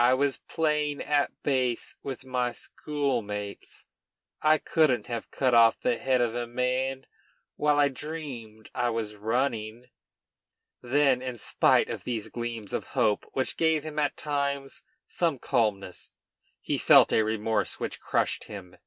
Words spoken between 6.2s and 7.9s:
of a man while I